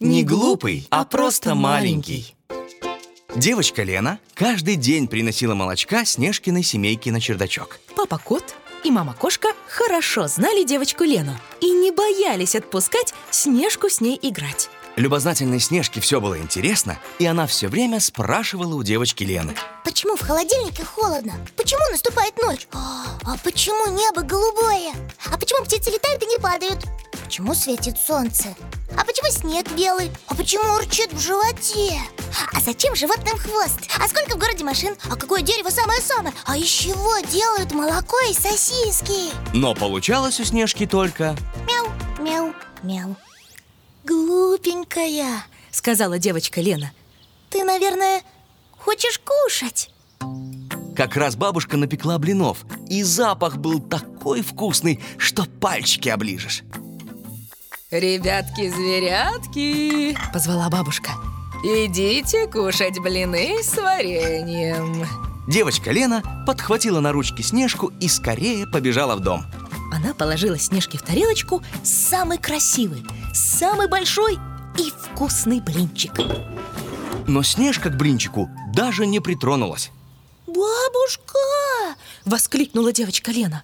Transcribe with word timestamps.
Не 0.00 0.22
глупый, 0.22 0.86
а 0.90 1.04
просто 1.04 1.56
маленький. 1.56 2.36
Девочка 3.34 3.82
Лена 3.82 4.20
каждый 4.34 4.76
день 4.76 5.08
приносила 5.08 5.54
молочка 5.54 6.04
Снежкиной 6.04 6.62
семейке 6.62 7.10
на 7.10 7.20
чердачок. 7.20 7.80
Папа 7.96 8.16
кот 8.18 8.54
и 8.84 8.92
мама 8.92 9.12
кошка 9.14 9.48
хорошо 9.66 10.28
знали 10.28 10.62
девочку 10.62 11.02
Лену 11.02 11.36
и 11.60 11.70
не 11.70 11.90
боялись 11.90 12.54
отпускать 12.54 13.12
Снежку 13.32 13.88
с 13.88 14.00
ней 14.00 14.16
играть. 14.22 14.70
Любознательной 14.94 15.58
Снежке 15.58 16.00
все 16.00 16.20
было 16.20 16.38
интересно, 16.38 16.96
и 17.18 17.26
она 17.26 17.48
все 17.48 17.66
время 17.66 17.98
спрашивала 17.98 18.76
у 18.76 18.84
девочки 18.84 19.24
Лены. 19.24 19.56
Почему 19.84 20.14
в 20.14 20.20
холодильнике 20.20 20.84
холодно? 20.84 21.34
Почему 21.56 21.82
наступает 21.90 22.40
ночь? 22.40 22.68
А, 22.72 23.18
а 23.24 23.36
почему 23.42 23.86
небо 23.90 24.22
голубое? 24.22 24.92
А 25.28 25.36
почему 25.36 25.64
птицы 25.64 25.90
летают 25.90 26.22
и 26.22 26.26
не 26.26 26.38
падают? 26.38 26.86
Почему 27.38 27.54
светит 27.54 27.96
солнце? 27.96 28.48
А 28.96 29.04
почему 29.04 29.30
снег 29.30 29.70
белый? 29.76 30.10
А 30.26 30.34
почему 30.34 30.74
урчит 30.74 31.12
в 31.12 31.20
животе? 31.20 31.96
А 32.52 32.58
зачем 32.58 32.96
животным 32.96 33.38
хвост? 33.38 33.78
А 33.96 34.08
сколько 34.08 34.34
в 34.34 34.40
городе 34.40 34.64
машин? 34.64 34.96
А 35.08 35.14
какое 35.14 35.42
дерево 35.42 35.70
самое-самое? 35.70 36.34
А 36.46 36.56
из 36.56 36.66
чего 36.66 37.20
делают 37.30 37.72
молоко 37.72 38.16
и 38.28 38.34
сосиски? 38.34 39.32
Но 39.54 39.76
получалось 39.76 40.40
у 40.40 40.44
Снежки 40.44 40.84
только... 40.84 41.36
Мяу, 41.68 41.92
мяу, 42.18 42.54
мяу 42.82 43.14
Глупенькая, 44.02 45.44
сказала 45.70 46.18
девочка 46.18 46.60
Лена 46.60 46.90
Ты, 47.50 47.62
наверное, 47.62 48.22
хочешь 48.76 49.20
кушать? 49.20 49.90
Как 50.96 51.14
раз 51.14 51.36
бабушка 51.36 51.76
напекла 51.76 52.18
блинов, 52.18 52.64
и 52.90 53.04
запах 53.04 53.58
был 53.58 53.78
такой 53.78 54.42
вкусный, 54.42 55.00
что 55.18 55.44
пальчики 55.44 56.08
оближешь. 56.08 56.64
«Ребятки-зверятки!»— 57.90 60.14
позвала 60.32 60.68
бабушка. 60.68 61.12
«Идите 61.64 62.46
кушать 62.46 62.98
блины 62.98 63.62
с 63.62 63.78
вареньем!» 63.78 65.06
Девочка 65.48 65.90
Лена 65.90 66.22
подхватила 66.46 67.00
на 67.00 67.12
ручки 67.12 67.40
Снежку 67.40 67.90
и 67.98 68.08
скорее 68.08 68.66
побежала 68.66 69.16
в 69.16 69.20
дом. 69.20 69.46
Она 69.90 70.12
положила 70.12 70.58
Снежке 70.58 70.98
в 70.98 71.02
тарелочку 71.02 71.62
самый 71.82 72.36
красивый, 72.36 73.06
самый 73.32 73.88
большой 73.88 74.38
и 74.76 74.90
вкусный 74.90 75.60
блинчик. 75.60 76.12
Но 77.26 77.42
Снежка 77.42 77.88
к 77.88 77.96
блинчику 77.96 78.50
даже 78.70 79.06
не 79.06 79.20
притронулась. 79.20 79.90
«Бабушка!»— 80.46 81.38
воскликнула 82.26 82.92
девочка 82.92 83.30
Лена. 83.30 83.62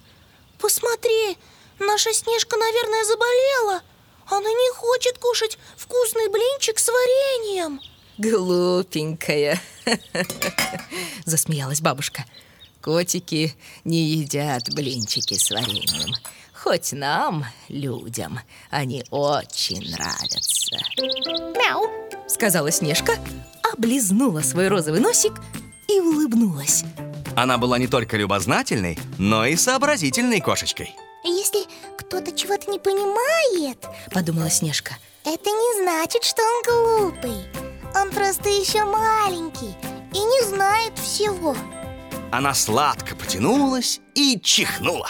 «Посмотри, 0.57 1.37
наша 1.77 2.11
Снежка, 2.11 2.57
наверное, 2.57 3.03
заболела!» 3.03 3.83
Она 4.27 4.49
не 4.49 4.73
хочет 4.73 5.17
кушать 5.17 5.57
вкусный 5.77 6.29
блинчик 6.29 6.79
с 6.79 6.87
вареньем. 6.87 7.81
Глупенькая. 8.17 9.61
Засмеялась 11.25 11.81
бабушка. 11.81 12.25
Котики 12.81 13.55
не 13.83 14.03
едят 14.03 14.73
блинчики 14.73 15.35
с 15.35 15.51
вареньем. 15.51 16.13
Хоть 16.53 16.93
нам, 16.93 17.45
людям, 17.67 18.39
они 18.69 19.03
очень 19.11 19.91
нравятся. 19.91 20.77
Мяу 21.57 21.89
Сказала 22.27 22.71
Снежка, 22.71 23.13
облизнула 23.73 24.41
свой 24.41 24.67
розовый 24.67 24.99
носик 24.99 25.33
и 25.87 25.99
улыбнулась. 25.99 26.83
Она 27.35 27.57
была 27.57 27.77
не 27.77 27.87
только 27.87 28.17
любознательной, 28.17 28.97
но 29.17 29.45
и 29.45 29.55
сообразительной 29.55 30.41
кошечкой 30.41 30.95
кто-то 32.15 32.31
чего-то 32.31 32.71
не 32.71 32.79
понимает. 32.79 33.77
Подумала 34.11 34.49
Снежка. 34.49 34.95
Это 35.25 35.49
не 35.49 35.83
значит, 35.83 36.23
что 36.23 36.41
он 36.41 36.63
глупый. 37.11 37.45
Он 37.93 38.09
просто 38.09 38.47
еще 38.47 38.85
маленький 38.85 39.75
и 40.13 40.19
не 40.19 40.45
знает 40.45 40.97
всего. 40.97 41.57
Она 42.31 42.53
сладко 42.53 43.17
потянулась 43.17 43.99
и 44.13 44.39
чихнула. 44.39 45.09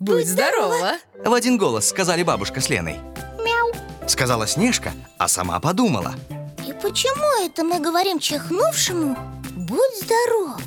Будь 0.00 0.26
здорова! 0.26 0.94
В 1.24 1.32
один 1.32 1.56
голос 1.56 1.88
сказали 1.88 2.24
бабушка 2.24 2.60
с 2.60 2.68
Леной. 2.68 2.98
Мяу. 3.38 3.72
Сказала 4.08 4.48
Снежка, 4.48 4.92
а 5.18 5.28
сама 5.28 5.60
подумала. 5.60 6.14
И 6.66 6.72
почему 6.72 7.46
это 7.46 7.62
мы 7.62 7.78
говорим 7.78 8.18
чихнувшему 8.18 9.16
«Будь 9.54 10.02
здоров»? 10.02 10.60